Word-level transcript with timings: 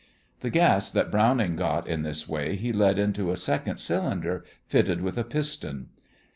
The 0.39 0.49
gas 0.49 0.89
that 0.89 1.11
Browning 1.11 1.55
got 1.55 1.87
in 1.87 2.01
this 2.01 2.27
way 2.27 2.55
he 2.55 2.73
led 2.73 2.97
into 2.97 3.29
a 3.31 3.37
second 3.37 3.77
cylinder, 3.77 4.43
fitted 4.67 5.01
with 5.03 5.15
a 5.15 5.23
piston. 5.23 5.89